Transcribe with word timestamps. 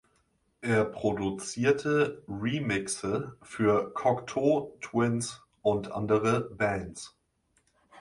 Er 0.61 0.85
produzierte 0.85 2.23
Remixe 2.27 3.37
für 3.43 3.93
Cocteau 3.93 4.75
Twins 4.81 5.43
und 5.61 5.91
andere 5.91 6.49
Bands. 6.55 7.15